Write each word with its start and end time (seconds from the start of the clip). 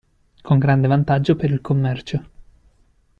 Con 0.41 0.57
grande 0.57 0.87
vantaggio 0.87 1.35
per 1.35 1.51
il 1.51 1.61
commercio. 1.61 2.23